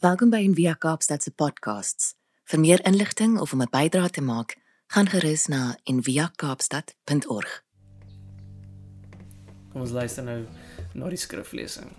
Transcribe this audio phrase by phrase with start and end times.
[0.00, 2.14] Welkom by Envia Kaapstad se podcasts.
[2.48, 4.56] Vir meer inligting of om 'n bydrae te maak,
[4.86, 7.64] gaan gerus na enviakaapstad.org.
[9.72, 10.46] Kom ons luister nou
[10.94, 11.92] na die skriflesing.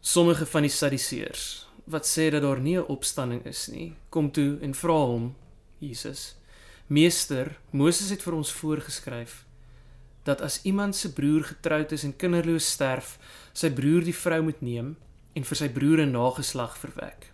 [0.00, 4.58] Sommige van die Sadduseërs wat sê dat daar nie 'n opstanding is nie, kom toe
[4.60, 5.34] en vra hom,
[5.78, 6.36] Jesus:
[6.86, 9.44] "Meester, Moses het vir ons voorgeskryf
[10.22, 13.18] dat as iemand se broer getroud is en kinderloos sterf,
[13.52, 14.96] sy broer die vrou moet neem
[15.32, 17.29] en vir sy broer 'n nageslag verwek."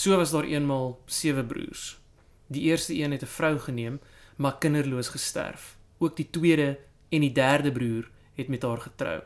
[0.00, 1.98] So was daar eenmal sewe broers.
[2.46, 4.00] Die eerste een het 'n vrou geneem,
[4.36, 5.76] maar kinderloos gesterf.
[5.98, 9.22] Ook die tweede en die derde broer het met haar getrou.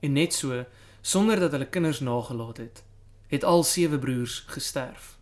[0.00, 0.64] En net so,
[1.00, 2.84] sonder dat hulle kinders nagelaat het,
[3.26, 5.18] het al sewe broers gesterf.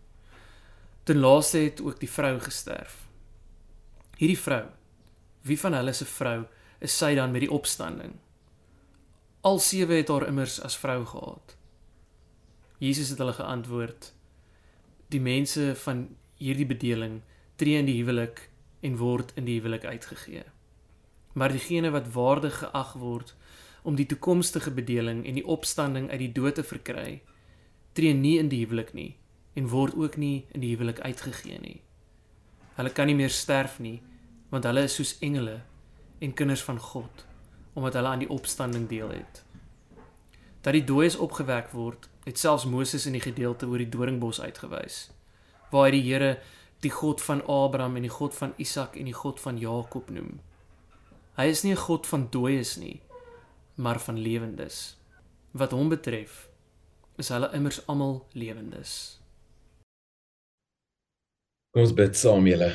[1.03, 3.07] Ten laaste het ook die vrou gesterf.
[4.17, 4.67] Hierdie vrou,
[5.41, 6.45] wie van hulle se vrou
[6.79, 8.13] is sy dan met die opstanding?
[9.41, 11.57] Al sewe het haar immers as vrou gehad.
[12.79, 14.15] Jesus het hulle geantwoord:
[15.15, 16.09] die mense van
[16.43, 17.21] hierdie bedeling
[17.61, 18.49] tree in die huwelik
[18.85, 20.45] en word in die huwelik uitgegee.
[21.35, 23.35] Maar diegene wat waardig geag word
[23.83, 27.21] om die toekomstige bedeling en die opstanding uit die dood te verkry,
[27.93, 29.15] tree nie in die huwelik nie
[29.55, 31.79] en word ook nie in die huwelik uitgegee nie.
[32.75, 34.01] Hulle kan nie meer sterf nie,
[34.51, 35.61] want hulle is soos engele
[36.19, 37.27] en kinders van God,
[37.75, 39.45] omdat hulle aan die opstanding deel het.
[40.67, 45.09] Dat die dooies opgewek word, het selfs Moses in die gedeelte oor die doringbos uitgewys
[45.75, 46.31] waar hy die Here
[46.85, 50.39] die God van Abraham en die God van Isak en die God van Jakob noem.
[51.39, 53.01] Hy is nie 'n God van dooies nie,
[53.77, 54.97] maar van lewendes.
[55.53, 56.49] Wat hom betref,
[57.19, 59.21] is hulle immers almal lewendes.
[61.75, 62.71] Ons bid saam julle.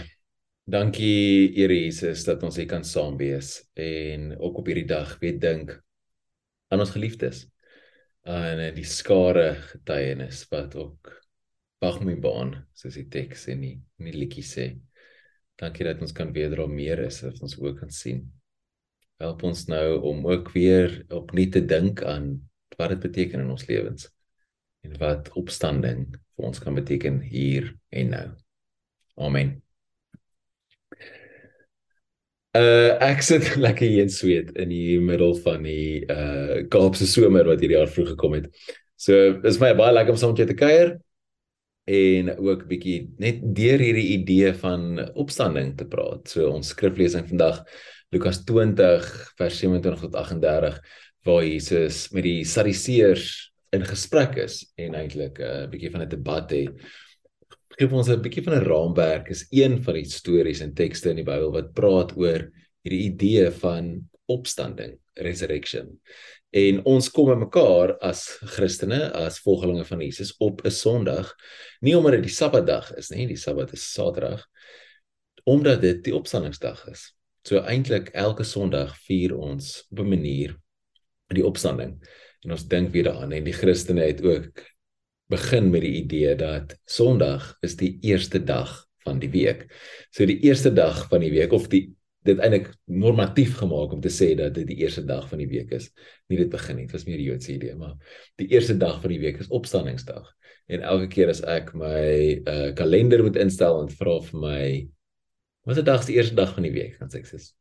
[0.67, 5.39] Dankie Here Jesus dat ons hier kan saam wees en ook op hierdie dag weer
[5.39, 5.83] dink
[6.67, 7.47] aan ons geliefdes
[8.28, 11.14] en die skare getuienis wat ook
[11.80, 14.67] wag my baan soos die teks en die in die liedjie sê.
[15.59, 18.26] Dankie dat ons kan weer dra meer is dat ons ook kan sien.
[19.20, 22.38] Help ons nou om ook weer opnuut te dink aan
[22.80, 24.08] wat dit beteken in ons lewens
[24.88, 28.27] en wat opstanding vir ons kan beteken hier en nou.
[29.20, 29.69] Amen.
[32.58, 37.45] Uh ek sit lekker hier in Sweet in die middel van die uh Kaapse somer
[37.45, 38.49] wat hierdie jaar vroeg gekom het.
[38.98, 40.95] So is my baie lekker om saam met jou te kuier
[41.89, 46.26] en ook bietjie net deur hierdie idee van opstanding te praat.
[46.30, 47.61] So ons skriflesing vandag
[48.14, 49.05] Lukas 20
[49.38, 50.82] vers 27 tot 38
[51.30, 53.30] waar Jesus met die Sadduseërs
[53.77, 56.82] in gesprek is en eintlik 'n uh, bietjie van 'n debat het
[57.80, 61.22] gee ons 'n bietjie van 'n raamwerk is een van die stories en tekste in
[61.22, 62.50] die Bybel wat praat oor
[62.84, 66.00] hierdie idee van opstanding, resurrection.
[66.52, 68.26] En ons kom bymekaar as
[68.56, 71.36] Christene, as volgelinge van Jesus op 'n Sondag,
[71.82, 74.45] nie omdat dit die Sabbatdag is nie, die Sabbat is Saterdag,
[75.45, 77.16] omdat dit die opstandingsdag is.
[77.44, 80.58] So eintlik elke Sondag vier ons op 'n manier
[81.28, 81.95] die opstanding.
[82.44, 84.66] En ons dink weer daaraan en die Christene het ook
[85.30, 88.72] begin met die idee dat Sondag is die eerste dag
[89.06, 89.67] van die week.
[90.12, 91.86] So die eerste dag van die week of die
[92.28, 95.72] dit eintlik normatief gemaak om te sê dat dit die eerste dag van die week
[95.76, 95.88] is.
[96.28, 97.95] Nie dit begin nie, dit was meer die Joodse idee, maar
[98.42, 100.28] die eerste dag van die week is opstandingsdag.
[100.70, 102.02] En elke keer as ek my
[102.44, 104.64] uh, kalender moet instel en vra vir my
[105.68, 107.52] wat is die dag die eerste dag van die week, dan sê ek dis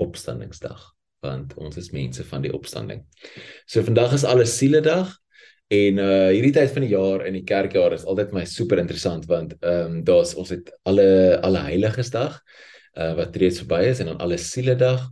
[0.00, 0.90] opstandingsdag
[1.24, 3.02] want ons is mense van die opstanding.
[3.68, 5.12] So vandag is alles siele dag
[5.70, 9.28] En uh hierdie tyd van die jaar in die kerkjaar is altyd my super interessant
[9.30, 12.40] want ehm um, daar's ons het alle alle heiligesdag
[12.98, 15.04] uh wat reeds verby is en dan alle sieledag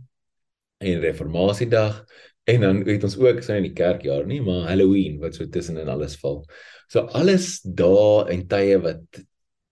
[0.83, 2.03] en reformatiedag
[2.51, 5.79] en dan het ons ook so in die kerkjaar nie maar Halloween wat so tussen
[5.79, 6.43] en alles val.
[6.91, 9.23] So alles dae en tye wat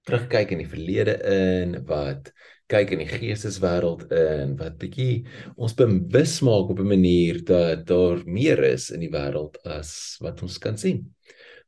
[0.07, 2.31] terugkyk in die verlede in wat
[2.72, 8.23] kyk in die geesteswêreld in wat bietjie ons bewus maak op 'n manier dat daar
[8.25, 11.16] meer is in die wêreld as wat ons kan sien.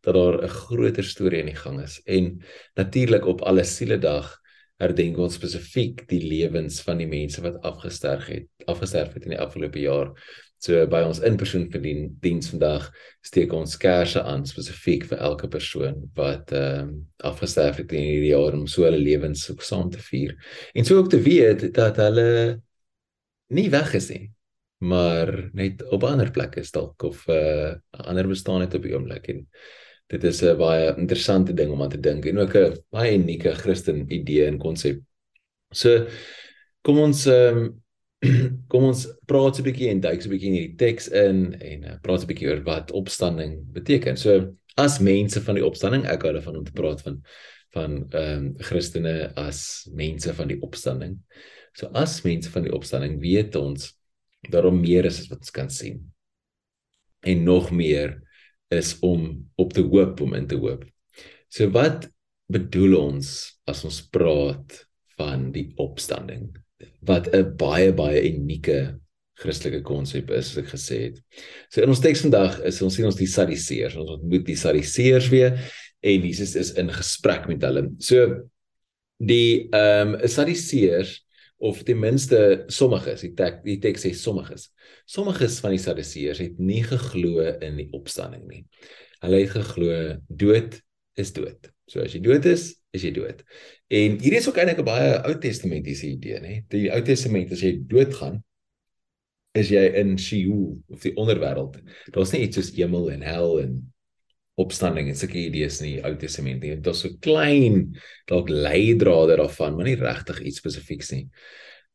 [0.02, 2.42] Dat daar 'n groter storie in die gang is en
[2.76, 4.40] natuurlik op alle siele dag
[4.80, 9.40] herdenk ons spesifiek die lewens van die mense wat afgesterf het, afgesterf het in die
[9.40, 10.14] afgelope jaar.
[10.60, 12.90] So by ons inpersoon verdien diens vandag
[13.24, 16.90] steek ons kersse aan spesifiek vir elke persoon wat ehm um,
[17.30, 20.36] afgesterf het in hierdie jaar om so hulle lewens saam te vier.
[20.76, 22.60] En so ook te weet dat hulle
[23.56, 24.32] nie weg is nie,
[24.84, 28.84] maar net op 'n ander plek is dalk of 'n uh, ander bestaan het op
[28.84, 29.48] die oomblik en
[30.08, 33.56] dit is 'n baie interessante ding om aan te dink en ook 'n baie unieke
[33.56, 35.00] Christen idee en konsep.
[35.72, 36.08] So
[36.82, 37.84] kom ons ehm um,
[38.72, 41.54] kom ons praat so 'n bietjie en duik so 'n bietjie in hierdie teks in
[41.56, 44.18] en uh, praat 'n bietjie oor wat opstanding beteken.
[44.18, 47.24] So as mense van die opstanding, ek hou daarvan om te praat van
[47.70, 51.20] van ehm um, Christene as mense van die opstanding.
[51.78, 53.94] So as mense van die opstanding weet ons
[54.50, 56.00] daarom meer is as wat ons kan sien.
[57.22, 58.18] En nog meer
[58.74, 60.86] is om op te hoop om in te hoop.
[61.50, 62.10] So wat
[62.50, 64.80] bedoel ons as ons praat
[65.18, 66.50] van die opstanding?
[67.02, 69.00] Wat 'n baie baie unieke
[69.40, 71.20] Christelike konsep is, soos ek gesê het.
[71.72, 75.30] So in ons teks vandag is ons sien ons die Sadduseërs, ons ontmoet die Sadduseërs
[75.32, 75.56] weer
[76.02, 77.88] en Jesus is in gesprek met hulle.
[78.04, 78.28] So
[79.20, 81.18] die ehm um, Sadduseërs
[81.60, 84.70] of ten minste sommiges, die tek, die teks sê sommiges.
[85.08, 88.64] Sommiges van die Sadduseërs het nie geglo in die opstanding nie.
[89.24, 89.98] Hulle het geglo
[90.30, 90.80] dood
[91.20, 91.68] is dood.
[91.92, 93.44] So as jy dood is, is jy dood.
[93.88, 96.54] En hier is ook eintlik 'n baie Ou Testamentiese idee, nê?
[96.70, 98.44] Die Ou Testament as jy doodgaan,
[99.54, 101.80] is jy in Sheol of die onderwêreld.
[102.14, 103.94] Daar's nie iets soos hemel en hel en
[104.60, 106.76] opstanding en sulke idees in die Ou Testament nie.
[106.76, 107.96] Dit is so klein
[108.30, 111.26] dalk leidrade daarvan, maar nie regtig iets spesifieks nie.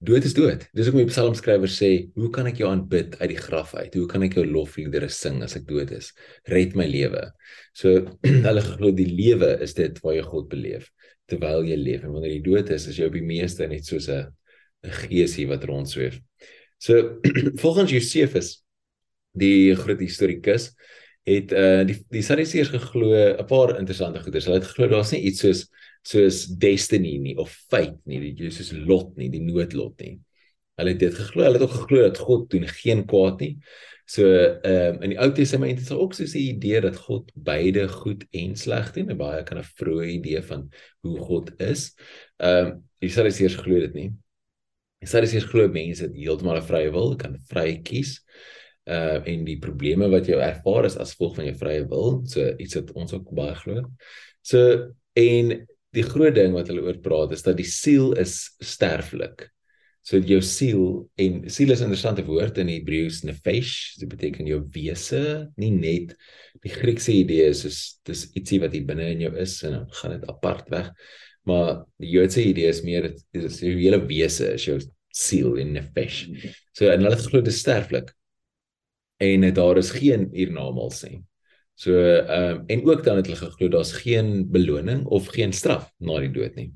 [0.02, 0.64] Dood is dood.
[0.74, 3.94] Dis hoekom die psalmskrywer sê, "Hoe kan ek jou aanbid uit die graf uit?
[3.94, 6.12] Hoe kan ek jou lofliedere sing as ek dood is?
[6.46, 7.32] Red my lewe."
[7.74, 8.18] So
[8.48, 10.90] hulle glo die lewe is dit waar jy God beleef
[11.26, 14.08] terwyl jy leef en wanneer jy dood is, is jy op die meeste net soos
[14.08, 14.26] 'n
[14.84, 16.20] 'n geesie wat rondsweef.
[16.78, 17.20] So
[17.62, 18.62] volgens Josefus
[19.32, 20.74] die groot historikus
[21.24, 24.44] het uh die die Sadduseërs geglo 'n paar interessante goeders.
[24.44, 25.68] Hulle het geglo daar's nie iets soos
[26.04, 30.18] soos destiny nie of fate nie, die soos lot nie, die noodlot nie.
[30.78, 33.54] Hulle het dit geglo, hulle het ook geglo dat God doen geen kwaad nie.
[34.06, 37.30] So ehm um, in die Ou Testament is daar ook so 'n idee dat God
[37.34, 40.68] beide goed en sleg doen, 'n baie kan 'n vroeë idee van
[41.00, 41.94] hoe God is.
[42.36, 44.12] Ehm um, die Sadduseërs glo dit nie.
[45.00, 48.20] Die Sadduseërs glo mense het heeltemal 'n vrye wil, kan vry kies.
[48.84, 52.54] Uh en die probleme wat jy ervaar is as gevolg van jou vrye wil, so
[52.58, 53.90] iets wat ons ook baie glo.
[54.42, 59.48] So en die groot ding wat hulle oor praat is dat die siel is sterflik.
[60.04, 60.82] So jou siel
[61.16, 66.12] en siel is 'n interessante woord in Hebreëus nefesh, dit beteken jou wese, nie net
[66.62, 69.86] die Griekse idee is soos dis ietsie wat hier binne in jou is en dan
[69.90, 70.92] gaan dit apart weg.
[71.44, 74.78] Maar die Joodse idee is meer dit is jou hele wese, is jou
[75.12, 76.26] siel in nefesh.
[76.72, 78.12] So en hulle glo dit is sterflik.
[79.20, 81.22] En daar is geen hiernamaals nie.
[81.74, 85.90] So ehm um, en ook dan het hulle geglo daar's geen beloning of geen straf
[85.98, 86.70] na die dood nie.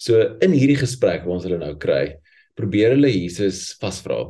[0.00, 2.16] So in hierdie gesprek wat ons hulle nou kry,
[2.56, 4.22] probeer hulle Jesus vasvra.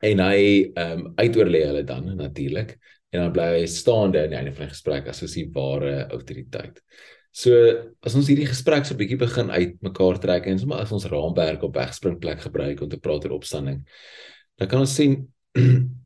[0.00, 0.40] En hy
[0.72, 2.78] ehm um, uitoorlê hulle dan natuurlik
[3.10, 6.06] en dan bly hy staande aan die einde van die gesprek as soos die ware
[6.14, 6.80] autoriteit.
[7.30, 7.54] So
[8.06, 11.62] as ons hierdie gesprek so 'n bietjie begin uitmekaar trek en sommer as ons raamwerk
[11.62, 13.84] op wegspringplek gebruik om te praat oor opstanding,
[14.58, 15.28] dan kan ons sien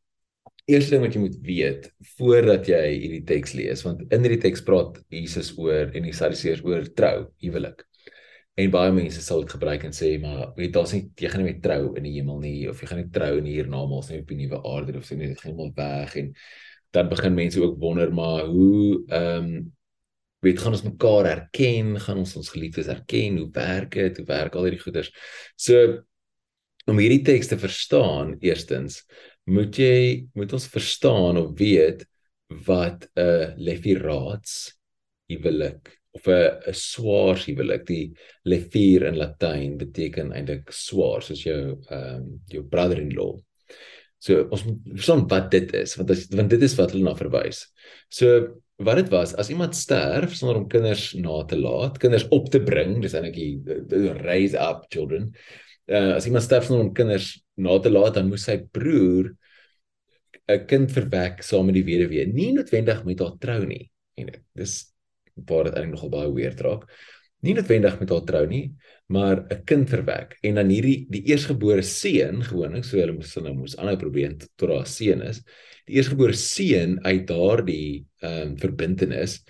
[0.70, 4.64] eerste ding wat jy moet weet voordat jy hierdie teks lees want in hierdie teks
[4.64, 7.84] praat Jesus oor en die Sadduseërs oor trou, huwelik.
[8.56, 11.52] En baie mense sal dit gebruik en sê maar weet daar's nie jy gaan nie
[11.52, 14.30] met trou in die hemel nie of jy gaan nie trou in hiernamaals nie op
[14.30, 16.30] die nuwe aarde of sê net gaan hom weg en
[16.94, 19.56] dan begin mense ook wonder maar hoe ehm um,
[20.44, 24.56] weet gaan ons mekaar herken, gaan ons ons geliefdes herken, hoe werk dit, hoe werk
[24.58, 25.08] al hierdie goeders.
[25.56, 25.78] So
[26.90, 29.02] om hierdie teks te verstaan, eerstens
[29.44, 32.04] moet jy moet ons verstaan of weet
[32.66, 34.74] wat 'n lefiraats
[35.28, 38.12] huwelik of 'n 'n swaar huwelik die
[38.44, 43.34] lefier in latyn beteken eintlik swaar soos jou ehm um, jou brother-in-law.
[44.18, 47.14] So ons moet verstaan wat dit is want as want dit is wat hulle na
[47.14, 47.66] verwys.
[48.08, 52.48] So wat dit was as iemand sterf sonder om kinders na te laat, kinders op
[52.50, 55.34] te bring, dis eintlik die raise up children.
[55.84, 59.34] Uh, as iemand sterf sonder om kinders na te laat dan moes sy broer
[60.48, 63.90] 'n kind verwek saam met die weduwee, nie noodwendig met haar trou nie.
[64.20, 64.74] En dis
[65.48, 66.84] waar dit eintlik nogal baie weird raak.
[67.44, 68.74] Nie noodwendig met haar trou nie,
[69.08, 70.38] maar 'n kind verwek.
[70.42, 74.68] En dan hierdie die eersgebore seun gewoonlik, so hulle moes nou moes aanhou probeer tot
[74.68, 75.42] haar seun is.
[75.86, 79.42] Die eersgebore seun uit daardie ehm um, verbintenis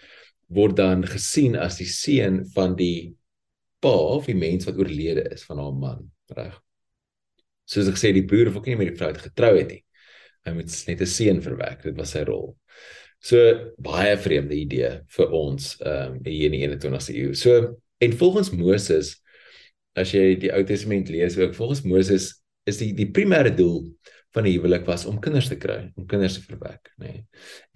[0.48, 3.14] word dan gesien as die seun van die
[3.80, 6.64] pa of die mens wat oorlede is van haar man, reg?
[7.68, 9.80] soos ek sê die boer of ook nie met die vrou getrou het nie.
[10.44, 11.82] Hy moet net 'n seun verwek.
[11.82, 12.56] Dit was sy rol.
[13.20, 13.38] So
[13.80, 17.34] baie vreemde idee vir ons ehm um, hier in die 21ste eeu.
[17.34, 19.16] So en volgens Moses
[19.96, 23.94] as jy die Ou Testament lees, ook volgens Moses is die die primêre doel
[24.34, 27.06] van die huwelik was om kinders te kry, om kinders te verwek, nê.
[27.06, 27.20] Nee.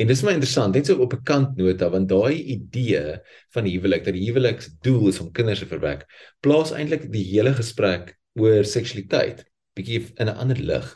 [0.03, 3.21] En dis my interessant, net so op 'n kant nota want daai idee
[3.55, 6.05] van huwelik dat die huweliksdoel is om kinders te verwek,
[6.43, 9.45] plaas eintlik die hele gesprek oor seksualiteit
[9.79, 10.87] bietjie in 'n ander lig.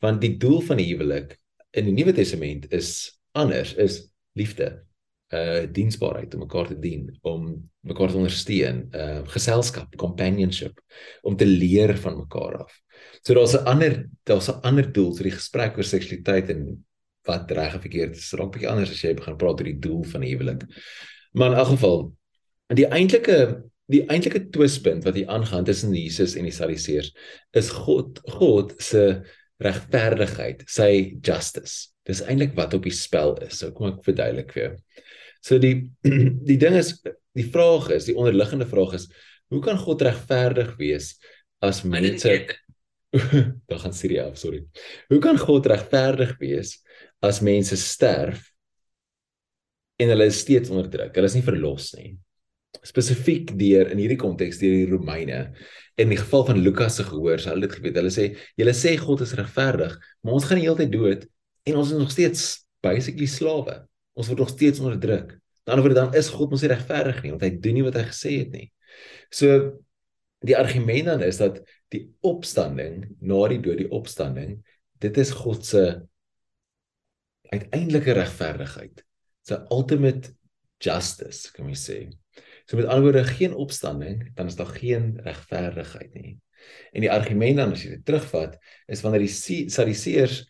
[0.00, 1.38] Want die doel van die huwelik
[1.72, 4.82] in die Nuwe Testament is anders, is liefde,
[5.34, 7.48] uh diensbaarheid om mekaar te dien, om
[7.82, 10.80] mekaar te ondersteun, uh geselskap, companionship,
[11.22, 12.80] om te leer van mekaar af.
[13.22, 16.84] So daar's 'n ander daar's 'n ander doel vir die gesprek oor seksualiteit en
[17.26, 18.30] wat reg of verkeerd is.
[18.30, 20.62] Dit raak bietjie anders as jy begin praat oor die doel van die huwelik.
[21.32, 22.12] Maar in elk geval,
[22.74, 27.12] die eintlike die eintlike twispunt wat hier aangaan tussen Jesus en die Sadduseërs
[27.58, 29.22] is God God se
[29.62, 31.92] regverdigheid, sy justice.
[32.06, 33.60] Dis eintlik wat op die spel is.
[33.60, 34.72] So kom ek verduidelik vir jou.
[35.46, 35.74] So die
[36.50, 36.96] die ding is
[37.36, 39.08] die vraag is, die onderliggende vraag is,
[39.52, 41.14] hoe kan God regverdig wees
[41.64, 42.32] as mense
[43.70, 44.64] dan gaan Siri af, sorry.
[45.08, 46.76] Hoe kan God regverdig wees
[47.24, 48.50] as mense sterf
[49.96, 51.14] en hulle is steeds onderdruk?
[51.16, 52.16] Hulle is nie verlos nie
[52.84, 55.40] spesifiek deur in hierdie konteks deur die Romeine
[55.96, 58.28] in die geval van Lukas se gehoor sal dit geweet hulle sê
[58.60, 61.26] julle sê God is regverdig maar ons gaan die hele tyd dood
[61.66, 62.44] en ons is nog steeds
[62.84, 63.80] basically slawe.
[64.16, 65.34] Ons word nog steeds onderdruk
[65.66, 67.86] aan die ander wyse dan is God mos nie regverdig nie want hy doen nie
[67.86, 68.68] wat hy gesê het nie.
[69.34, 69.56] So
[70.46, 71.58] die argument dan is dat
[71.94, 74.60] die opstanding na die dood die opstanding
[75.02, 75.82] dit is God se
[77.50, 79.02] uiteindelike regverdigheid
[79.46, 80.32] sy ultimate
[80.82, 81.98] justice kan jy sê
[82.66, 86.36] So met ander woorde geen opstanding, dan is daar geen regverdigheid nie.
[86.92, 88.56] En die argument dan as jy dit terugvat,
[88.90, 90.40] is wanneer die Sadduseërs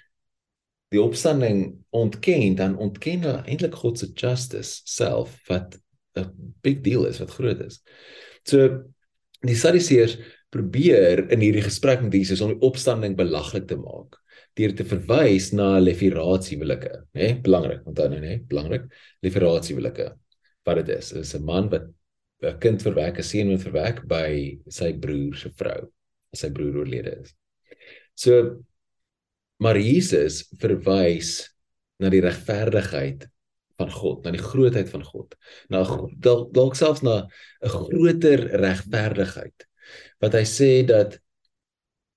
[0.95, 5.77] die opstanding ontken, dan ontken hulle eintlik God se justice self wat
[6.17, 7.83] 'n big deal is, wat groot is.
[8.47, 8.85] So
[9.43, 10.17] die Sadduseërs
[10.49, 14.17] probeer in hierdie gesprek met Jesus om die opstanding belaglik te maak
[14.57, 17.35] deur te verwys na leviratiewilike, né?
[17.45, 18.39] Belangrik, onthou nou, né?
[18.49, 18.87] Belangrik,
[19.21, 20.15] leviratiewilike.
[20.65, 21.91] Wat dit is, is 'n man wat
[22.51, 25.83] 'n kind verwek, 'n seun wat verwek by sy broer se vrou
[26.33, 27.35] as sy broer oorlede is.
[28.15, 28.63] So
[29.59, 31.49] maar Jesus verwys
[31.99, 33.25] na die regverdigheid
[33.77, 35.35] van God, na die grootheid van God,
[35.73, 35.83] na
[36.25, 37.27] dalk dalk selfs na
[37.63, 39.67] 'n groter regverdigheid.
[40.21, 41.19] Wat hy sê dat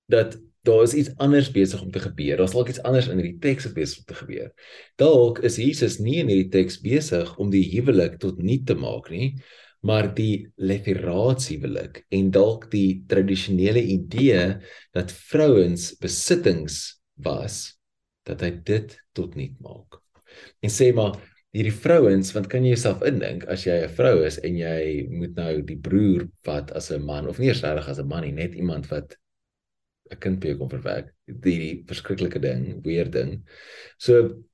[0.08, 2.36] dat daar is iets anders besig om te gebeur.
[2.36, 4.50] Daar's dalk iets anders in hierdie teks besig om te gebeur.
[4.96, 9.08] Dalk is Jesus nie in hierdie teks besig om die huwelik tot nul te maak
[9.10, 9.40] nie,
[9.86, 14.60] maar die leviraatsiewelik en dalk die tradisionele idee
[14.96, 17.78] dat vrouens besittings was
[18.28, 20.00] dat hy dit tot nul maak.
[20.60, 21.16] En sê maar
[21.50, 25.34] hierdie vrouens, want kan jy jouself indink as jy 'n vrou is en jy moet
[25.34, 28.32] nou die broer wat as 'n man of nie eers reg as 'n man nie,
[28.32, 29.16] net iemand wat
[30.10, 33.42] 'n kind by kom verwerk, die verskriklike ding, weer ding.
[33.98, 34.44] So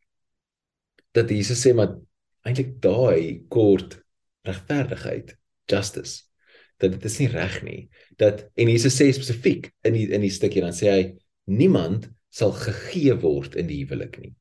[1.13, 1.97] dat Jesus sê maar
[2.45, 4.06] eintlik daai kort
[4.47, 5.35] regverdigheid,
[5.71, 6.25] justice.
[6.83, 7.81] Dat dit is nie reg nie.
[8.21, 11.05] Dat en Jesus sê spesifiek in die in die stukkie dan sê hy
[11.49, 14.35] niemand sal gegee word in die huwelik nie.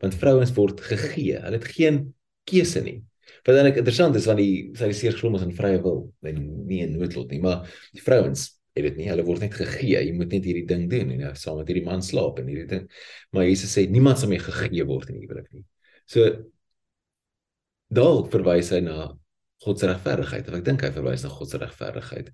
[0.00, 1.36] Want vrouens word gegee.
[1.42, 2.06] Hulle het geen
[2.48, 3.02] keuse nie.
[3.44, 6.06] Wat dan ek interessant is want die sy die seer glo ons in vrye wil
[6.24, 9.10] en nie in noodlot nie, maar die vrouens het dit nie.
[9.10, 10.00] Hulle word net gegee.
[10.00, 12.70] Jy moet net hierdie ding doen en nou saam met hierdie man slaap en hierdie
[12.70, 12.88] ding.
[13.36, 15.64] Maar Jesus sê niemand sal mee gegee word in die huwelik nie.
[16.10, 16.26] So
[17.94, 19.12] dalk verwys hy na
[19.64, 20.48] God se regverdigheid.
[20.58, 22.30] Ek dink hy verwys na God se regverdigheid.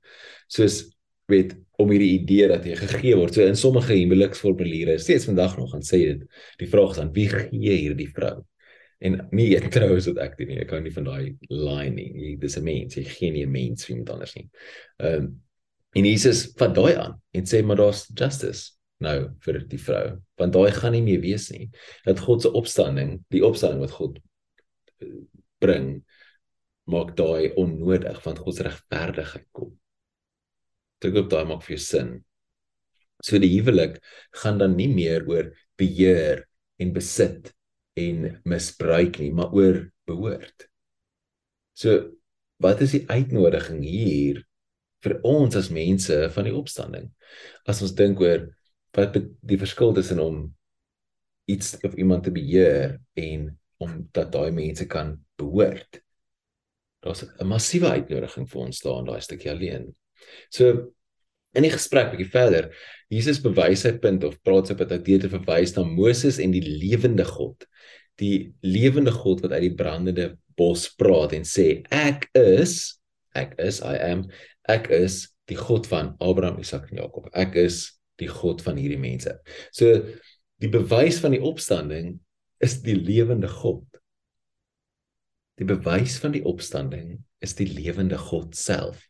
[0.51, 0.83] Soos
[1.31, 3.37] weet om hierdie idee dat jy gegee word.
[3.37, 6.25] So in sommige huweliksformuliere, steeds vandag nog gaan sê dit
[6.61, 8.41] die vraag is aan wie gee hierdie vrou?
[9.01, 10.59] En nie jy trou is wat ek doen nie.
[10.65, 12.11] Ek kan nie van daai line nie.
[12.25, 14.51] Jy dis 'n mens, jy gee nie 'n mens vir iemand anders nie.
[14.99, 15.31] Ehm um,
[15.99, 20.21] en Jesus vat daai aan en sê maar daar's justice nou vir die vrou.
[20.39, 21.71] Want daai gaan nie meer wees nie.
[22.05, 24.21] Dat God se opstanding, die opstanding wat God
[25.01, 25.25] eh,
[25.59, 26.05] bring
[26.93, 29.73] maak daai onnodig want God se regverdigheid kom.
[31.01, 32.13] Dit gou daai maak vir jou sin.
[33.25, 33.99] So die huwelik
[34.43, 36.45] gaan dan nie meer oor beheer
[36.81, 37.53] en besit
[38.01, 40.69] en misbruik nie, maar oor behoort.
[41.77, 42.17] So
[42.61, 44.43] wat is die uitnodiging hier
[45.05, 47.09] vir ons as mense van die opstanding?
[47.69, 48.49] As ons dink oor
[48.97, 50.43] wat die verskil tussen om
[51.51, 53.49] iets of iemand te beheer en
[53.81, 56.03] om dat daai mense kan behoort
[57.05, 59.95] daar's 'n massiewe uitnodiging vir ons daar in daai stukkie alleen.
[60.51, 60.93] So
[61.55, 62.71] in die gesprek bietjie verder,
[63.11, 66.53] Jesus bewys sy punt of praat sy punt uit deur te verwys na Moses en
[66.55, 67.67] die lewende God.
[68.21, 73.01] Die lewende God wat uit die brandende bos praat en sê ek is
[73.35, 74.29] ek is I am
[74.69, 77.27] ek is die God van Abraham, Isak en Jakob.
[77.35, 79.35] Ek is die God van hierdie mense.
[79.75, 80.05] So
[80.61, 82.19] die bewys van die opstanding
[82.63, 83.90] is die lewende God.
[85.61, 89.03] Die bewys van die opstanding is die lewende God self.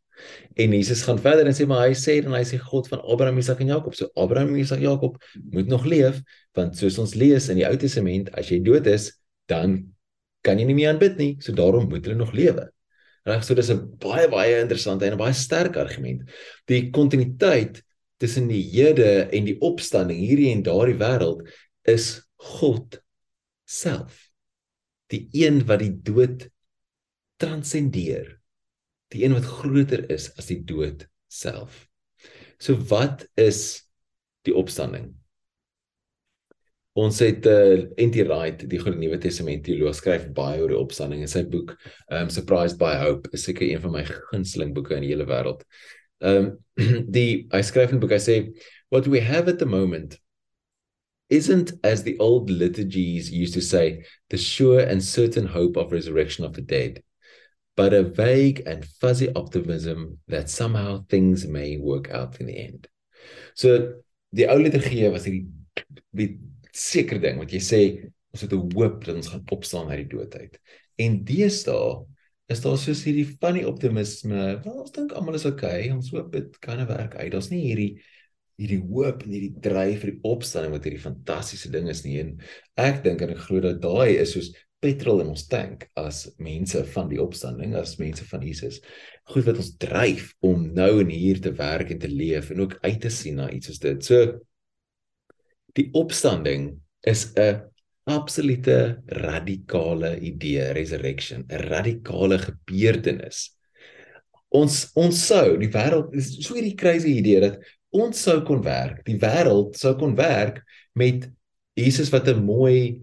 [0.59, 3.39] En Jesus gaan verder en sê maar hy sê dan hy sê God van Abraham,
[3.41, 3.95] Isak en Jakob.
[3.97, 5.17] So Abraham, Isak, Jakob
[5.55, 6.21] moet nog leef
[6.59, 9.13] want soos ons lees in die Ou Testament, as jy dood is,
[9.49, 9.79] dan
[10.45, 11.33] kan jy nie meer aanbid nie.
[11.45, 12.67] So daarom moet hulle nog lewe.
[13.29, 16.23] Reg, so dis 'n baie baie interessante en 'n baie sterk argument.
[16.67, 17.83] Die kontinuïteit
[18.19, 21.47] tussen die Jode en die opstanding hierdie en daardie wêreld
[21.85, 23.01] is God
[23.65, 24.30] self.
[25.11, 26.47] Die een wat die dood
[27.41, 28.41] transcendeer
[29.11, 31.87] die een wat groter is as die dood self.
[32.63, 33.83] So wat is
[34.47, 35.11] die opstanding?
[36.99, 38.25] Ons het uh eh, N.T.
[38.27, 41.77] Wright, die Nuwe Testament teoloog, skryf baie oor die opstanding in sy boek
[42.11, 45.63] um Surprised by Hope, is seker een van my gunsteling boeke in die hele wêreld.
[46.21, 46.57] Um
[47.17, 48.41] die hy skryf in die boek hy sê
[48.91, 50.19] what we have at the moment
[51.31, 56.45] isn't as the old liturgies used to say the sure and certain hope of resurrection
[56.45, 57.03] of the dead
[57.81, 62.87] but a vague and fuzzy optimism that somehow things may work out in the end.
[63.55, 63.95] So
[64.37, 65.49] die ou liturgie was hierdie
[66.13, 66.29] die
[66.77, 67.81] seker ding wat jy sê
[68.35, 70.61] ons het 'n hoop dat ons gaan opstaan uit die dood uit.
[71.01, 72.05] En deesdae
[72.53, 74.61] is daar soos hierdie funny optimisme.
[74.65, 75.89] Wel ons dink almal is okay.
[75.91, 77.33] Ons hoop dit kan werk uit.
[77.33, 77.93] Daar's nie hierdie
[78.61, 82.19] hierdie hoop en hierdie dryf vir die opstanding wat hierdie fantastiese ding is nie.
[82.23, 82.35] En
[82.81, 86.81] ek dink en ek glo dat daai is soos petrol in ons tank as mense
[86.95, 88.81] van die opstanding, as mense van Jesus.
[89.29, 92.79] Goed wat ons dryf om nou en hier te werk en te leef en ook
[92.85, 94.05] uit te sien na iets soos dit.
[94.05, 94.39] So
[95.77, 96.73] die opstanding
[97.07, 97.71] is 'n
[98.11, 103.51] absolute radikale idee, resurrection, 'n radikale gebeurtenis.
[104.51, 107.61] Ons ons sou die wêreld is so hierdie crazy idee dat
[107.91, 110.63] ons sou kon werk, die wêreld sou kon werk
[110.95, 111.29] met
[111.79, 113.01] Jesus wat 'n mooi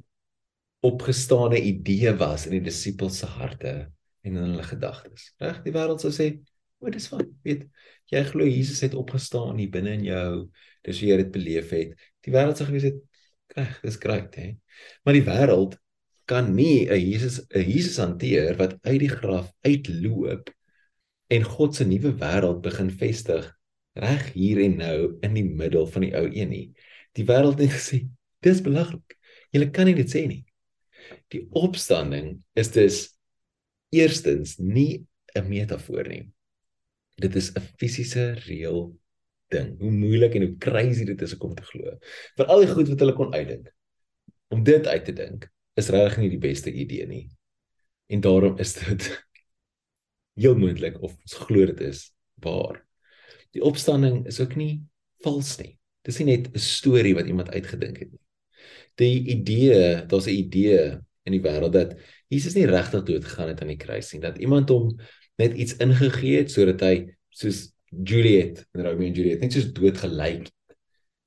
[0.82, 3.91] opgestane idee was in die disippels se harte
[4.24, 5.34] en in hulle gedagtes.
[5.39, 6.39] Reg, die wêreld sou sê,
[6.79, 7.67] "O, dis van, weet,
[8.12, 10.50] jy glo Jesus het opgestaan hier binne in jou,
[10.84, 13.01] dis hoe jy dit beleef het." Die wêreld sou gewees het,
[13.56, 14.56] "Reg, dis great, hè."
[15.03, 15.77] Maar die wêreld
[16.25, 20.50] kan nie 'n Jesus 'n Jesus hanteer wat uit die graf uitloop
[21.29, 23.56] en God se nuwe wêreld begin vestig
[24.00, 26.66] reg hier en nou in die middel van die ou een nie.
[27.18, 28.07] Die wêreld het gesê,
[28.42, 29.18] "Dis belaglik.
[29.51, 30.46] Jy kan nie dit sê nie."
[31.31, 33.18] Die opstanding is dus
[33.90, 35.05] eerstens nie
[35.36, 36.29] 'n metafoor nie.
[37.16, 38.96] Dit is 'n fisiese reël
[39.48, 39.79] ding.
[39.79, 41.98] Hoe moeilik en hoe crazy dit is om te glo.
[42.36, 43.74] Vir al die goed wat hulle kon uitdink.
[44.48, 47.29] Om dit uit te dink is regtig nie die beste idee nie.
[48.07, 49.10] En daarom is dit
[50.42, 52.86] heel moontlik of ons glo dit is waar.
[53.57, 54.83] Die opstanding is ook nie
[55.25, 55.74] vals nie.
[56.05, 58.24] Dis nie net 'n storie wat iemand uitgedink het nie.
[59.01, 61.98] Die idee, daar's 'n idee in die wêreld dat
[62.29, 64.96] Jesus nie regtig dood gegaan het aan die kruis nie, dat iemand hom
[65.37, 69.98] net iets ingegee het sodat hy soos Juliet en Romeo en Juliet net soos dood
[69.98, 70.50] gelyk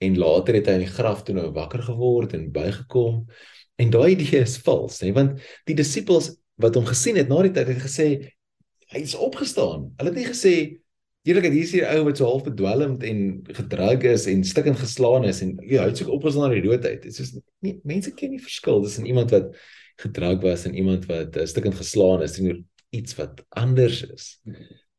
[0.01, 3.27] en later het hy in die graf toe nou wakker geword en bygekom.
[3.81, 7.55] En daai idee is vals nê want die disippels wat hom gesien het na die
[7.57, 8.09] tyd het gesê
[8.91, 9.91] hy is opgestaan.
[9.99, 10.55] Hulle het nie gesê
[11.23, 13.19] Hier is hier ou wat so half bedwelmd en
[13.53, 16.85] gedrag is en stukkend geslaan is en ja, hy het so opgestaan na die dood
[16.87, 17.03] uit.
[17.03, 19.51] Dit is nie mense ken nie verskil tussen iemand wat
[20.01, 22.63] gedrag was en iemand wat uh, stukkend geslaan is en
[22.97, 24.31] iets wat anders is.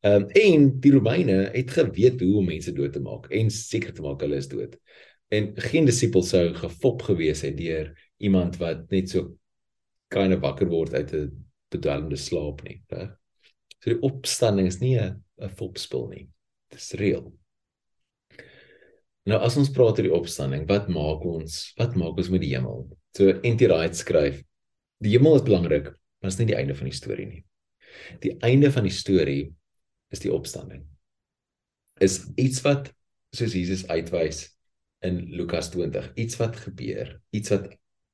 [0.05, 3.93] Ehm um, en die Romeine het geweet hoe om mense dood te maak en seker
[3.93, 4.77] te maak hulle is dood.
[5.33, 7.89] En geen disipel sou gefop gewees het deur
[8.21, 9.37] iemand wat net so
[10.11, 11.31] of wakker word uit 'n
[11.71, 13.17] bedwelmde slaap nie, reg?
[13.81, 16.25] So die opstanding is nie 'n 'n volkspel nie.
[16.71, 17.31] Dit is reël.
[19.29, 21.73] Nou as ons praat oor die opstanding, wat maak ons?
[21.77, 22.87] Wat maak ons met die hemel?
[23.17, 24.41] So NT Wright skryf:
[25.01, 27.43] Die hemel is belangrik, maar dit is nie die einde van die storie nie.
[28.23, 29.43] Die einde van die storie
[30.11, 30.85] is die opstanding.
[32.01, 32.89] Is iets wat
[33.35, 34.47] soos Jesus uitwys
[35.05, 37.69] in Lukas 20, iets wat gebeur, iets wat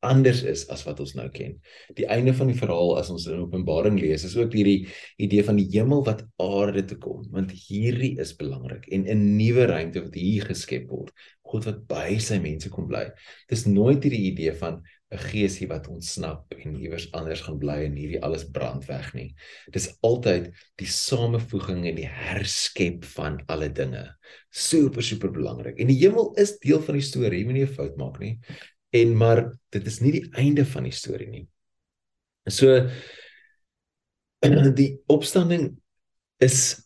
[0.08, 1.58] anders is as wat ons nou ken.
[1.98, 4.88] Die einde van die verhaal as ons in Openbaring lees, is ook hierdie
[5.22, 9.68] idee van die hemel wat aarde toe kom, want hierdie is belangrik en 'n nuwe
[9.68, 11.12] ruimte wat hier geskep word.
[11.48, 13.08] God wat by sy mense kom bly.
[13.50, 17.96] Dis nooit hierdie idee van 'n geesie wat ontsnap en iewers anders gaan bly en
[17.96, 19.30] hierdie alles brand weg nie.
[19.72, 24.04] Dis altyd die samevoeging en die herskep van alle dinge.
[24.52, 25.80] Super super belangrik.
[25.80, 28.40] En die hemel is deel van die storie, moenie 'n fout maak nie.
[28.96, 31.46] En maar dit is nie die einde van die storie nie.
[32.48, 32.88] So
[34.82, 35.74] die opstanding
[36.44, 36.78] is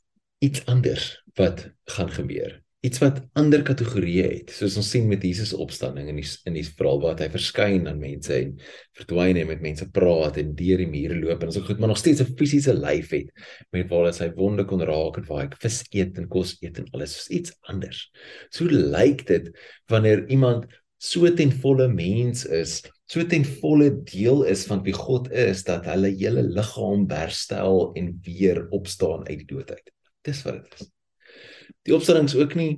[0.42, 2.62] iets anders wat gaan gebeur.
[2.82, 4.52] iets wat ander kategorieë het.
[4.56, 8.00] Soos ons sien met Jesus opstanding in die in die verhaal waar hy verskyn aan
[8.02, 8.56] mense en
[8.98, 12.02] verdwyn en met mense praat en deur die mure loop en so goed, maar nog
[12.02, 13.30] steeds 'n fisiese lyf het
[13.72, 16.80] met waar hy sy wonde kon raak en waar hy vis eet en kos eet
[16.82, 18.10] en alles is iets anders.
[18.50, 19.54] So lyk dit
[19.86, 20.66] wanneer iemand
[21.02, 22.78] so ten volle mens is,
[23.10, 28.14] so ten volle deel is van wie God is dat hulle hele liggaam herstel en
[28.26, 29.94] weer opstaan uit die dood uit.
[30.28, 30.92] Dis wat dit is.
[31.90, 32.72] Die opstanding is ook nie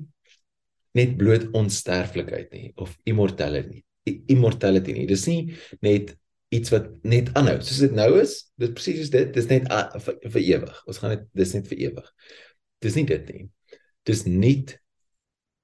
[0.96, 4.16] net bloot onsterflikheid nie of immortality nie.
[4.32, 5.08] Immortality nie.
[5.10, 6.14] Dis nie net
[6.54, 7.58] iets wat net aanhou.
[7.66, 10.80] Soos dit nou is, dis presies soos dit, dis net vir, vir ewig.
[10.88, 12.10] Ons gaan dit dis net vir ewig.
[12.86, 13.46] Dis nie dit nie.
[14.08, 14.58] Dis nie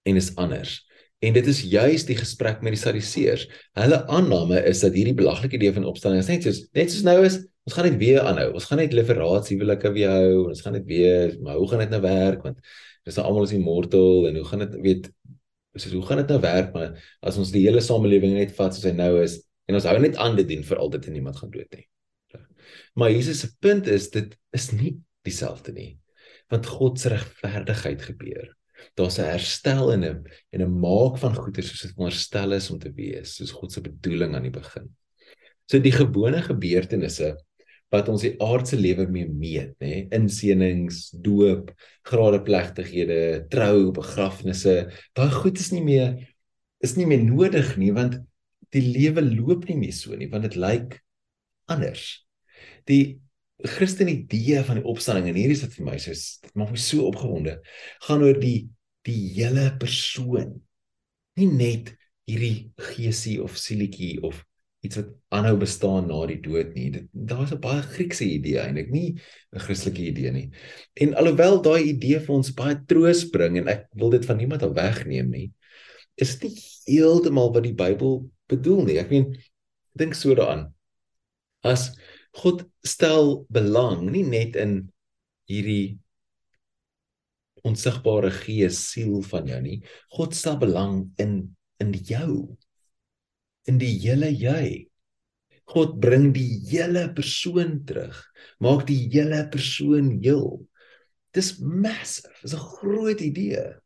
[0.10, 0.80] en is anders.
[1.20, 3.46] En dit is juis die gesprek met die Sadduseërs.
[3.76, 7.18] Hulle aanname is dat hierdie belaglike idee van opstanding is net soos net soos nou
[7.28, 8.54] is, ons gaan net weer aanhou.
[8.56, 10.48] Ons gaan net liberasie ek weer hou.
[10.54, 12.44] Ons gaan net weer, maar hoe gaan dit nou werk?
[12.44, 12.64] Want
[13.04, 15.12] dis nou almal is immortal en hoe gaan dit weet
[15.80, 18.88] soos hoe gaan dit nou werk maar as ons die hele samelewing net vat soos
[18.90, 19.38] hy nou is
[19.70, 21.86] en ons hou net aan dit dien vir altyd en niemand gaan dood nie.
[22.98, 24.96] Maar Jesus se punt is dit is nie
[25.28, 26.00] dieselfde nie.
[26.50, 28.50] Want God se regverdigheid gebeur.
[28.96, 32.80] Daar's 'n herstel in 'n en 'n maak van goeie soos dit veronderstel is om
[32.80, 34.90] te wees, soos God se bedoeling aan die begin.
[35.66, 37.38] So die gewone gebeurtenisse
[37.90, 40.08] wat ons die aardse lewe mee meet, nê?
[40.14, 41.72] Inseënings, doop,
[42.06, 46.18] gradeplegtighede, trou, begrafnisse, daai goed is nie meer
[46.80, 48.16] is nie meer nodig nie want
[48.72, 51.00] die lewe loop nie meer so nie want dit lyk
[51.70, 52.26] anders.
[52.90, 53.20] Die
[53.60, 56.80] Christen idee van die opstanding en hierdie is wat vir my so dit maak my
[56.80, 57.58] so opgewonde
[58.08, 58.70] gaan oor die
[59.08, 60.60] die hele persoon.
[61.40, 61.94] Nie net
[62.30, 64.44] hierdie geesie of sielietjie of
[64.86, 66.90] iets wat aanhou bestaan na die dood nie.
[66.94, 69.20] Dit daar's 'n baie Griekse idee eintlik, nie
[69.54, 70.50] 'n Christelike idee nie.
[70.96, 74.64] En alhoewel daai idee vir ons baie troos bring en ek wil dit van niemand
[74.64, 75.52] af wegneem nie,
[76.16, 79.00] is dit heeltemal wat die Bybel bedoel nie.
[79.00, 79.36] Ek meen
[79.96, 80.74] dink so daaraan.
[81.64, 81.99] As
[82.38, 84.92] God stel belang nie net in
[85.50, 86.00] hierdie
[87.66, 89.80] onsigbare gees siel van jou nie.
[90.16, 92.58] God stel belang in in jou
[93.70, 94.90] in die hele jy.
[95.70, 98.18] God bring die hele persoon terug.
[98.60, 100.66] Maak die hele persoon heel.
[101.36, 102.34] Dis massive.
[102.42, 103.78] Dis 'n groot idee.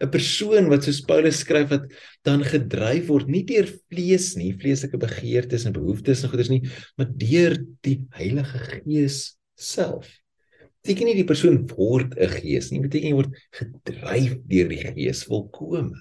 [0.00, 1.86] 'n Persoon wat soos Paulus skryf wat
[2.26, 6.62] dan gedryf word nie deur vlees nie, vleeslike begeertes en behoeftes en goeders nie,
[6.96, 10.10] maar deur die Heilige Gees self.
[10.82, 15.24] Beteken nie die persoon word 'n gees nie, beteken jy word gedryf deur die Gees
[15.24, 15.96] volkome.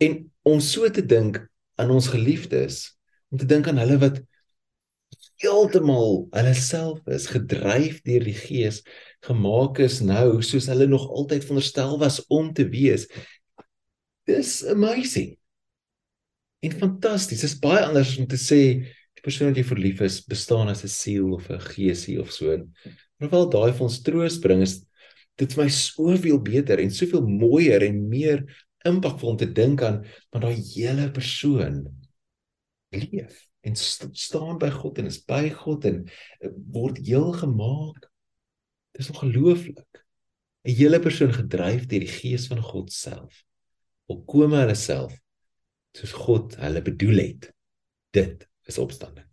[0.00, 1.40] En om so te dink
[1.76, 2.96] aan ons geliefdes
[3.30, 4.20] om te dink aan hulle wat
[5.42, 8.80] heeltemal hulle self is gedryf deur die gees
[9.26, 13.06] gemaak is nou soos hulle nog altyd veronderstel was om te wees
[14.26, 15.34] dis amazing
[16.66, 18.60] en fantasties dis baie anders om te sê
[19.16, 22.56] die persoon wat jy verlief is bestaan as 'n siel of 'n geesie of so
[23.18, 24.82] maar wel daai vir ons troos bring is
[25.36, 28.44] dit vir my soveel beter en soveel mooier en meer
[28.86, 31.84] impakvol om te dink aan want daai hele persoon
[32.92, 38.06] leef en st staan by God en is by God en uh, word heel gemaak.
[38.96, 40.04] Dis ongelooflik.
[40.66, 43.44] 'n Hele persoon gedryf deur die gees van God self.
[44.08, 45.14] Volkome hulle self
[45.96, 47.50] soos God hulle bedoel het.
[48.10, 49.26] Dit is opstanding.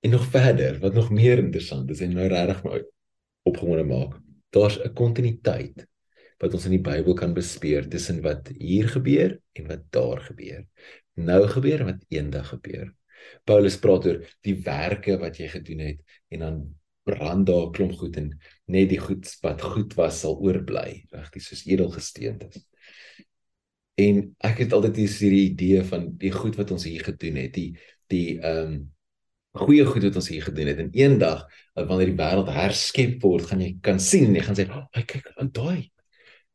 [0.00, 2.82] En nog verder, wat nog meer interessant is en nou regtig my
[3.48, 4.20] opgewonde maak,
[4.54, 5.86] daar's 'n kontinuïteit
[6.40, 10.66] wat ons in die Bybel kan bespeer tussen wat hier gebeur en wat daar gebeur.
[11.14, 12.94] Nou gebeur wat eendag gebeur.
[13.44, 16.79] Paulus praat oor die werke wat jy gedoen het en dan
[17.10, 18.30] brand daar klomp goed en
[18.70, 22.50] net die goed wat goed was sal oorbly, regtig soos edelgesteente.
[24.00, 27.74] En ek het altyd hierdie idee van die goed wat ons hier gedoen het, die
[28.10, 28.80] die ehm um,
[29.58, 31.40] goeie goed wat ons hier gedoen het en eendag
[31.74, 35.26] wanneer die wêreld herskep word, gaan jy kan sien, jy gaan sê, "Ag, oh, kyk,
[35.50, 35.90] daai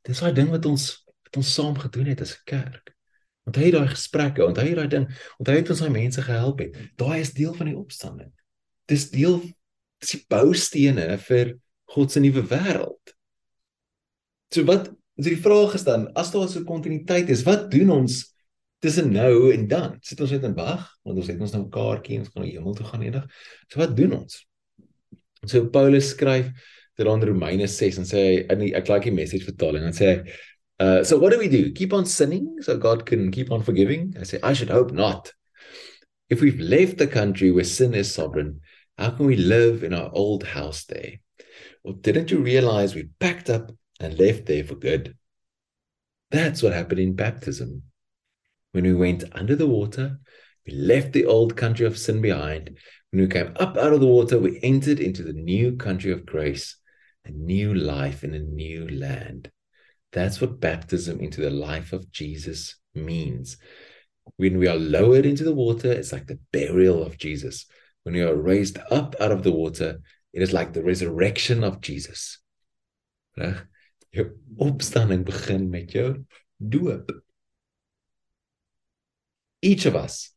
[0.05, 0.85] Dis daai ding wat ons
[1.25, 2.93] wat ons saam gedoen het as 'n kerk.
[3.49, 5.05] Onthou daai gesprekke, onthou daai ding,
[5.39, 6.77] onthou het ons daai mense gehelp het.
[6.95, 8.31] Daai is deel van die opstanding.
[8.85, 9.41] Dis deel
[10.05, 11.55] dis die boustene vir
[11.95, 13.15] God se nuwe wêreld.
[14.53, 18.33] So wat is die vraag gestaan, as daar so 'n kontinuïteit is, wat doen ons
[18.79, 19.97] tussen nou en dan?
[20.01, 22.43] Sit ons net en wag, want ons het ons nou 'n kaartjie en ons gaan
[22.43, 23.25] na die hemel toe gaan eendag.
[23.71, 24.45] So wat doen ons?
[25.45, 26.51] So Paulus skryf
[26.95, 30.27] dit aan Romeine 6 en sê in die ek like die message vertaling en sê
[30.79, 34.13] uh so what do we do keep on sinning so God can keep on forgiving
[34.19, 35.33] I say I should hope not
[36.29, 38.61] if we've left the country where sin is sovereign
[38.97, 41.19] how can we live in our old house there
[41.83, 45.15] or didn't you realize we packed up and left there for good.
[46.31, 47.83] That's what happened in baptism.
[48.71, 50.19] When we went under the water,
[50.65, 52.77] we left the old country of sin behind.
[53.11, 56.25] When we came up out of the water, we entered into the new country of
[56.25, 56.77] grace,
[57.23, 59.51] a new life in a new land.
[60.11, 63.57] That's what baptism into the life of Jesus means.
[64.37, 67.65] When we are lowered into the water, it's like the burial of Jesus.
[68.05, 69.99] When we are raised up out of the water,
[70.31, 72.37] it is like the resurrection of Jesus.
[73.35, 73.65] Reg?
[74.13, 74.29] Jou
[74.61, 76.23] opstanding begin met jou
[76.61, 77.09] doop.
[79.59, 80.29] Each of us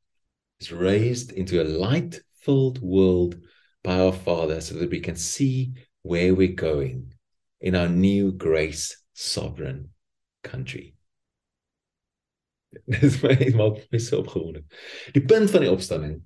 [0.61, 3.37] is raised into a light-filled world
[3.85, 7.12] by our Father so that we can see where we're going
[7.61, 9.90] in our new grace sovereign
[10.42, 10.94] country.
[12.88, 14.64] Dis my maak my so opgewonde.
[15.12, 16.22] Die punt van die opstanding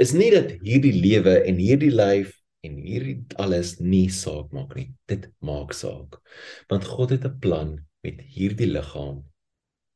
[0.00, 2.32] is nie dat hierdie lewe en hierdie lyf
[2.64, 4.88] en hierdie alles nie saak maak nie.
[5.10, 6.18] Dit maak saak.
[6.70, 9.24] Want God het 'n plan met hierdie liggaam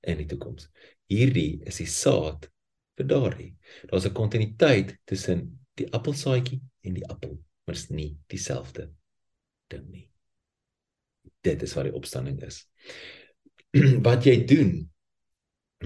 [0.00, 0.68] in die toekoms.
[1.08, 2.48] Hierdie is die saad
[2.96, 3.54] vir daardie.
[3.90, 8.90] Daar's 'n kontinuïteit tussen die appelsaadjie en die appel, maar dit is nie dieselfde
[9.68, 10.11] ding nie.
[11.42, 12.66] Dit is wat die opstanding is.
[14.08, 14.90] wat jy doen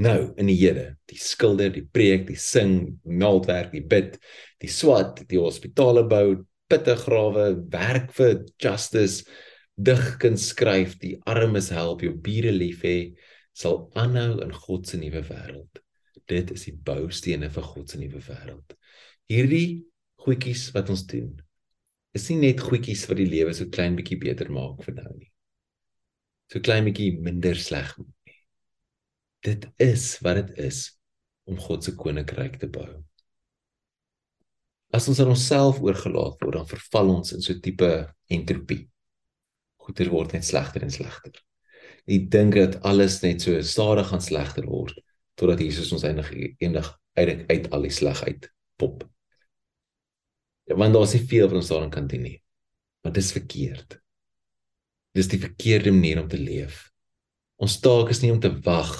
[0.00, 4.16] nou in die Here, die skilder, die preek, die sing, naaldwerk, die bid,
[4.62, 9.26] die swat, die hospitale bou, pitte grawe, werk vir justice,
[9.76, 13.12] digkuns skryf, die armes help, jou bure lief hê,
[13.52, 15.82] sal aanhou in God se nuwe wêreld.
[16.30, 18.76] Dit is die boustene vir God se nuwe wêreld.
[19.28, 19.82] Hierdie
[20.22, 21.34] goedjies wat ons doen,
[22.16, 25.28] is nie net goedjies wat die lewe so klein bietjie beter maak vir nou nie.
[26.52, 28.21] So klein bietjie minder sleg maak
[29.42, 30.84] dit is wat dit is
[31.50, 32.88] om God se koninkryk te bou.
[34.92, 37.88] As ons aan onsself oorgelaat word, dan verval ons in so tipe
[38.30, 38.84] entropie.
[39.82, 41.34] Goeie word net slegter en slegter.
[42.06, 44.98] Ek dink dat alles net so stadig gaan slegter word
[45.38, 46.28] totdat Jesus ons eindig
[46.60, 49.02] eendag uit uit al die slegheid pop.
[50.68, 52.38] Ja, want daar is nie veel wat ons daarin kan doen nie.
[53.02, 53.96] Maar dis verkeerd.
[55.16, 56.84] Dis die verkeerde manier om te leef.
[57.56, 58.92] Ons taak is nie om te wag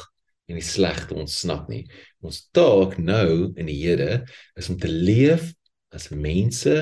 [0.51, 1.85] en die slegte ontsnap nie.
[2.25, 4.23] Ons taak nou in die Here
[4.59, 5.53] is om te leef
[5.93, 6.75] as mense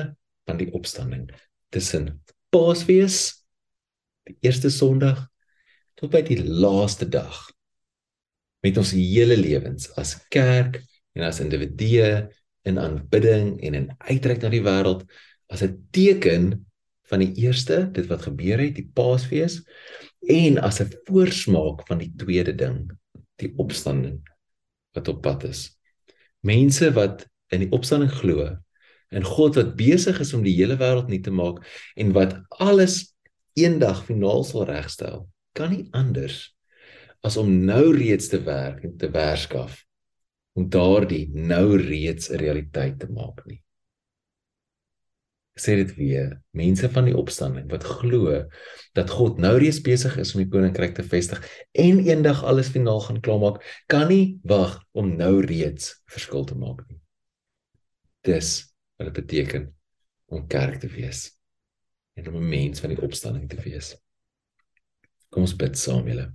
[0.47, 1.29] van die opstanding
[1.71, 2.21] tussen
[2.51, 3.45] Paasfees
[4.27, 5.23] die eerste Sondag
[5.99, 7.37] tot by die laaste dag
[8.65, 10.79] met ons hele lewens as kerk
[11.17, 12.27] en as individue
[12.67, 15.05] in aanbidding en in uitreik na die wêreld
[15.51, 16.65] as 'n teken
[17.09, 19.61] van die eerste dit wat gebeur het die Paasfees
[20.29, 22.91] en as 'n voorsmaak van die tweede ding
[23.41, 24.19] die opstanding
[24.95, 25.67] wat op pad is.
[26.45, 28.47] Mense wat in die opstanding glo
[29.11, 31.61] en God wat besig is om die hele wêreld nuut te maak
[31.99, 33.13] en wat alles
[33.59, 35.25] eendag finaal sal regstel,
[35.57, 36.45] kan nie anders
[37.21, 39.83] as om nou reeds te werk en te werskaf
[40.57, 43.61] om daardie nou reeds 'n realiteit te maak nie
[45.59, 48.37] sê dit weer mense van die opstanding wat glo
[48.97, 53.01] dat God nou reeds besig is om die koninkryk te vestig en eendag alles finaal
[53.03, 53.59] gaan klaarmaak
[53.91, 57.01] kan nie wag om nou reeds verskil te maak nie.
[58.23, 59.67] Dis wat dit beteken
[60.31, 61.31] om kerk te wees
[62.15, 63.95] en om 'n mens van die opstanding te wees.
[65.29, 66.31] Kom ons bid saam julle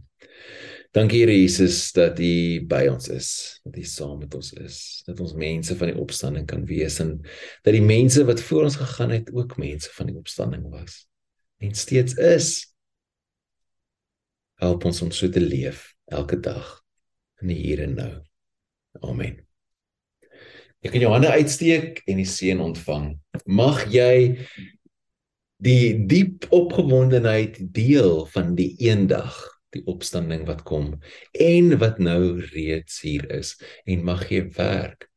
[0.97, 3.31] Dankie Here Jesus dat U by ons is,
[3.69, 7.19] dat U saam met ons is, dat ons mense van die opstanding kan wees en
[7.67, 11.03] dat die mense wat voor ons gegaan het ook mense van die opstanding was
[11.61, 12.49] en steeds is.
[14.57, 16.71] Help ons om so te leef elke dag
[17.45, 18.15] in die hier en nou.
[19.05, 19.35] Amen.
[20.81, 23.11] Ek kan jou hande uitsteek en die seën ontvang.
[23.45, 24.39] Mag jy
[25.61, 29.37] die diep opgewondenheid deel van die eendag
[29.75, 30.95] die opstanding wat kom
[31.33, 35.09] en wat nou reeds hier is en mag jy werk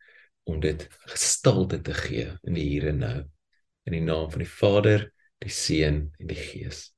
[0.49, 3.17] om dit gestalte te gee in die hier en nou
[3.89, 5.07] in die naam van die Vader,
[5.41, 6.89] die Seun en die Gees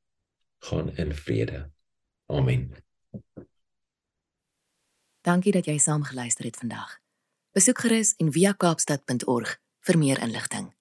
[0.67, 1.69] gaan in vrede.
[2.31, 2.71] Amen.
[5.21, 6.97] Dankie dat jy saam geluister het vandag.
[7.53, 10.71] Besoek gerus en via kaapstad.org vir meer inligting.